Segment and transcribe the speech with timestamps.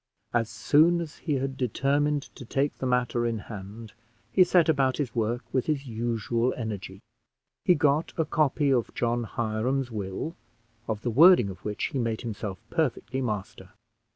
[0.33, 3.93] As soon as he had determined to take the matter in hand,
[4.31, 7.01] he set about his work with his usual energy.
[7.65, 10.35] He got a copy of John Hiram's will,
[10.87, 13.69] of the wording of which he made himself perfectly master.